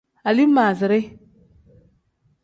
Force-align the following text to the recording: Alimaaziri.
Alimaaziri. 0.29 1.01